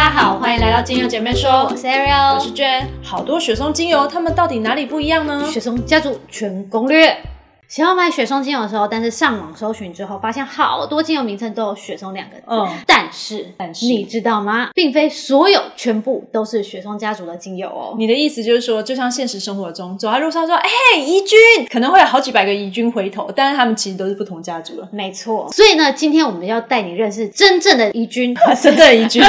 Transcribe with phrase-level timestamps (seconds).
[0.00, 2.88] 家好，欢迎来到精油姐妹说，我是 Ariel，我是娟。
[3.02, 5.46] 好多雪松精油，它们到底哪里不一样呢？
[5.52, 7.18] 雪松家族全攻略。
[7.68, 12.44] 想要买雪松精油的时候，但是上网搜寻之后，发现好多精油名称都有雪松两个字。
[12.46, 14.70] 嗯，但是但是你知道吗？
[14.74, 17.94] 并非所有全部都是雪松家族的精油哦。
[17.98, 21.38] 你的意思就是说，就像现实生活中走在路上说，哎，怡君，
[21.70, 24.88] 可能会有好几百个怡君回头，但是他们其实都是不同家族的。
[24.90, 25.46] 没错。
[25.52, 29.22] 所以呢，今天我们要带你认识真正的怡君， 真正的怡君。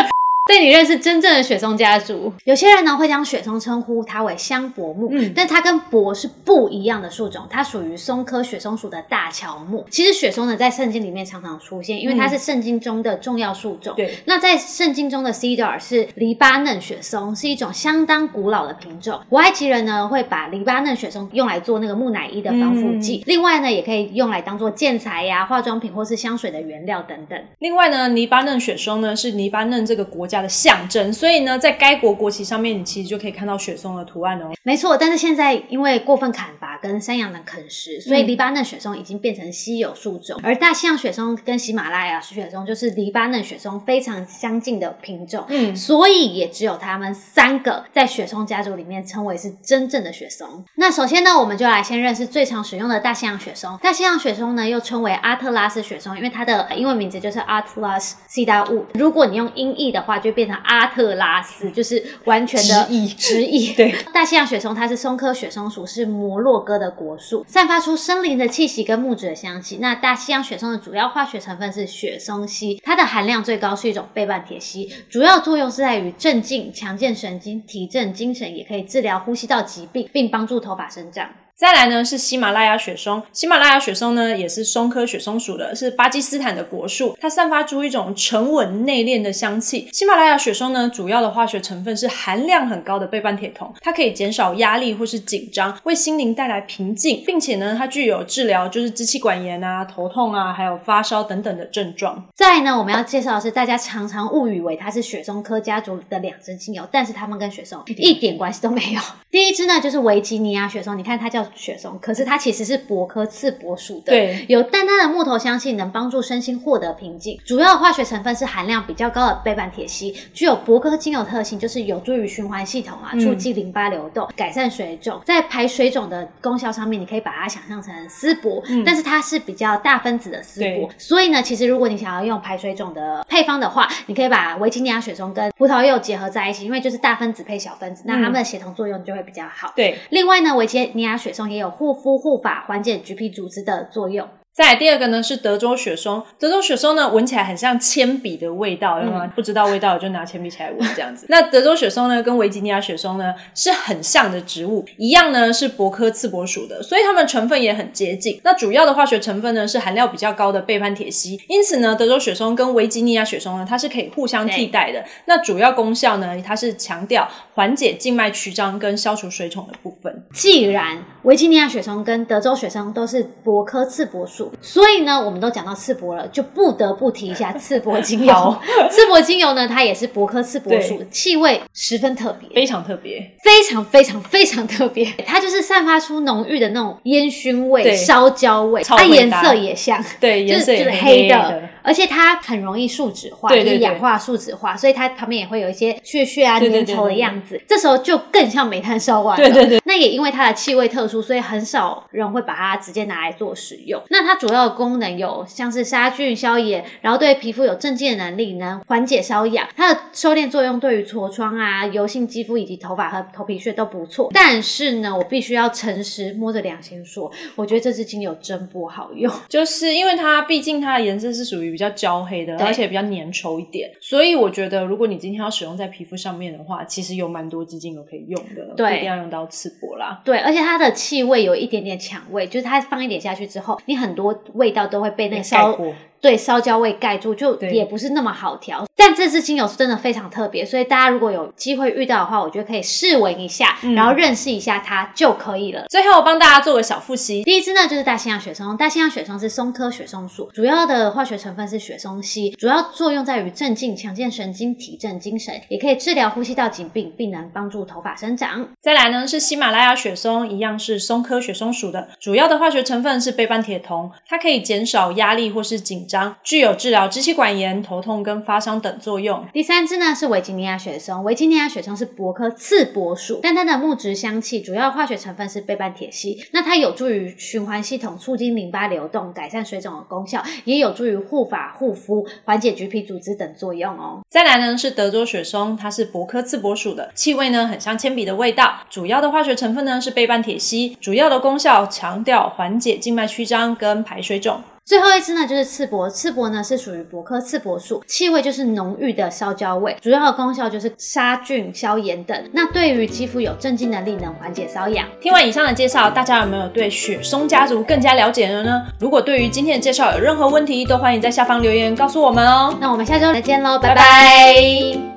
[0.45, 2.33] 带你认识真正的雪松家族。
[2.45, 9.85] 有些人呢会将雪松称呼它为香柏木，嗯，但它跟柏是不一样的树种，它属于松科雪松属的大乔木。
[9.89, 13.93] 其实雪松呢在圣经里面常常出现，因为它是圣经中的重要树种。
[13.95, 19.21] 对，那在圣经中的 cedar 是黎巴嫩雪松，是一种相当古老的品种。
[19.29, 27.39] 古埃及人呢会把黎巴嫩雪松用来做那个木乃伊的防腐剂，另外呢也可以用来当做建材呀、化妆品或是香水的原料等等。
[27.59, 34.51] 另外呢，黎巴嫩雪松呢是黎巴嫩这个国家的象征，所以呢，在该国国旗上面，你其实就可以看到雪松的图案哦。
[34.63, 40.39] 没错，但是现在因为过分砍伐跟山羊的啃食，所以黎巴嫩雪松已经变成稀有树种。
[40.43, 50.65] 而大西洋雪松跟喜马拉雅雪松就是黎巴嫩雪松非常相近的品种，嗯，所以也只有它们三个在雪松家族里面称为是真正的雪松。
[50.75, 53.77] 那首先呢，我们就来先认识最常使用的大西洋雪松。
[53.81, 58.85] 大西洋雪松呢又称为阿特拉斯雪松，因为它的英文名字就是 Atlas cedar wood。
[58.93, 63.73] 如果你用音译的话，就变成阿特拉斯，就是完全的直译直译。
[63.75, 69.77] 对，大西洋雪松它是松科雪松属，是摩洛哥的果树，散发出森林的气息跟木质的香气。
[69.77, 81.29] 那大西洋雪松的主要化学成分是雪松烯，它的含量最高，是一种倍半铁烯，主要作用是在于镇静、强健神经、提振精神，也可以治疗呼吸道疾病，并帮助头发生长。
[81.55, 89.87] 再来呢是喜马拉雅雪松，喜马拉雅雪松呢也是松科雪松属的，是巴基斯坦的国树，它散发出一种沉稳内敛的香气。
[89.93, 102.25] 喜马拉雅雪松呢主要的化学成分是含量很高的倍半铁酮，它可以减少压力或是紧张，为心灵带来平静，并且呢它具有治疗就是支气管炎啊、头痛啊，还有发烧等等的症状。
[102.33, 109.01] 再呢我们要介绍的是大家常常误以为它是雪松科家族的两支精油，但是它们跟雪松一点关系都没有。
[109.29, 111.45] 第一支呢就是维吉尼亚雪松，你看它叫。
[111.55, 117.39] 雪松，可是它其实是柏科刺柏属的，对，有淡淡的木头香气，能帮助身心获得平静。
[117.45, 125.21] 主要化学成分是含量比较高的倍半铁烯，具有柏科精油特性，就是有助于循环系统啊，促进淋巴流动，改善水肿。
[125.25, 139.73] 在排水肿的功效上面，你可以把它想象成丝柏，但是它是比较大分子的丝柏，所以呢，其实如果你想要用排水肿的配方的话，你可以把维吉尼亚雪松跟葡萄柚结合在一起，因为就是大分子配小分子，那它们的协同作用就会比较好。
[139.75, 144.27] 对，另外呢，维吉尼亚雪松也有护肤护发、缓解橘皮组织的作用。
[144.53, 149.25] 再来第二个呢是德州雪松，德州雪松呢闻起来很像铅笔的味道，有吗？
[149.33, 151.25] 不知道味道就拿铅笔起来闻这样子。
[151.29, 158.41] 那德州雪松呢跟维吉尼亚雪松呢是很像的植物，一样呢是柏科刺柏属的，所以它们成分也很接近。
[158.43, 165.01] 那主要的化学成分呢是含量比较高的倍潘铁烯，因此呢德州雪松跟维吉尼亚雪松呢它是可以互相替代的。
[165.27, 170.25] 那主要功效呢它是强调缓解静脉曲张跟消除水肿的部分。
[170.33, 178.57] 既然维吉尼亚雪松跟德州雪松都是柏科刺柏属，所以呢，我们都讲到刺柏了，就不得不提一下 刺柏精油。
[178.89, 185.05] 刺柏精油呢，它也是柏科刺柏属，气味十分特别，非常特别，非常非常非常特别。
[185.25, 191.69] 它就是散发出浓郁的那种烟熏味、烧焦味，它颜色也像，对，颜色就是黑的。
[191.83, 197.59] 而且它很容易树脂化，就是氧化树脂化，所以它旁边也会有一些血血啊、粘稠的样子。
[197.67, 199.43] 这时候就更像煤炭烧完了。
[199.43, 199.81] 对对对。
[199.85, 203.99] 那也因为它的气味特殊，所以很少人会把它直接拿来做使用。
[204.09, 209.67] 那它主要的功能有像是杀菌、消炎，然后对皮肤有镇静的能力，能缓解瘙痒。
[209.75, 214.29] 它的收敛作用对于痤疮啊、油性肌肤以及头发和头皮屑都不错。
[214.33, 221.71] 但是呢，我必须要诚实摸着良心说，我觉得这支精油真不好用， 就是因为它毕竟它的颜色是属于。
[221.71, 230.21] 比较焦黑的，而且比较粘稠一点，所以我觉得如果你今天要使用在皮肤上面的话，其实有蛮多支精油可以用的，对一定要用到刺柏啦。
[230.25, 234.20] 对，而且它的气味有一点点抢味，就是它放一点下去之后，你很多
[234.53, 235.77] 味道都会被那个烧。
[236.21, 238.85] 对烧焦味盖住，就也不是那么好调。
[238.95, 245.85] 但这支精油是真的非常特别，所以大家如果有机会遇到的话，我觉得可以试闻一下，然后认识一下它就可以了。
[245.89, 258.67] 最后我帮大家做个小复习，第一支呢就是大西洋雪松，大西洋雪松是松科雪松属，主要的化学成分是雪松烯，主要作用在于镇静、强健神经、提振精神，也可以治疗呼吸道疾病，并能帮助头发生长。
[258.81, 269.45] 再来呢是喜马拉雅雪松，一样是松科雪松属的，主要的化学成分是倍半铁酮，它可以减少压力或是紧张，具有治疗支气管炎、头痛跟发烧等作用。
[269.53, 284.19] 第三支呢是维吉尼亚雪松，维吉尼亚雪松是柏科刺柏属，但它的木质香气主要化学成分是倍半铁烯，那它有助于循环系统，促进淋巴流动，改善水肿的功效，也有助于护发护肤、缓解橘皮组织等作用哦。
[284.29, 294.61] 再来呢是德州雪松，它是柏科刺柏属的，气味呢很像铅笔的味道，主要的化学成分呢是倍半铁烯，主要的功效强调缓解静脉曲张跟排水肿。
[294.91, 296.09] 最后一支呢，就是刺柏。
[296.09, 302.37] 刺柏呢是属于柏科刺柏属，气味就是浓郁的烧焦味，主要的功效就是杀菌、消炎等。
[302.51, 305.07] 那对于肌肤有镇静能力，能缓解瘙痒。
[305.21, 308.81] 听完以上的介绍，大家有没有对雪松家族更加了解了呢？
[308.99, 312.77] 如果对于今天的介绍有任何问题，都欢迎在下方留言告诉我们哦。
[312.81, 315.10] 那我们下周再见喽，拜拜。